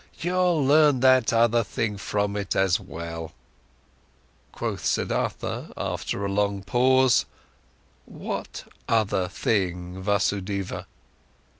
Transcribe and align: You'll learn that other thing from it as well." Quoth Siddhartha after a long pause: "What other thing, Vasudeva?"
You'll 0.19 0.65
learn 0.65 1.01
that 1.01 1.31
other 1.31 1.63
thing 1.63 1.95
from 1.95 2.35
it 2.35 2.55
as 2.55 2.79
well." 2.79 3.33
Quoth 4.51 4.83
Siddhartha 4.83 5.67
after 5.77 6.25
a 6.25 6.31
long 6.31 6.63
pause: 6.63 7.25
"What 8.05 8.63
other 8.89 9.27
thing, 9.27 10.01
Vasudeva?" 10.01 10.87